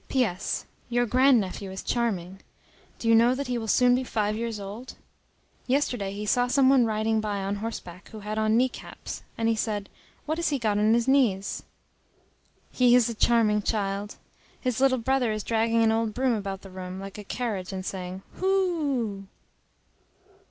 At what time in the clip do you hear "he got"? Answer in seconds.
10.49-10.79